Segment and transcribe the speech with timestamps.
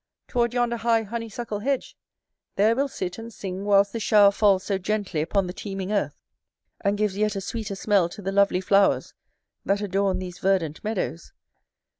[0.27, 1.95] toward yonder high honeysuckle hedge;
[2.55, 6.17] there we'll sit and sing whilst this shower falls so gently upon the teeming earth,
[6.83, 9.13] and gives yet a sweeter smell to the lovely flowers
[9.63, 11.33] that adorn these verdant meadows.